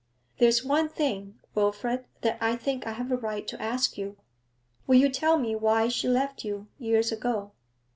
[0.39, 4.17] 'There is one thing, Wilfrid, that I think I have a right to ask you.
[4.87, 7.51] Will you tell me why she left you, years ago?'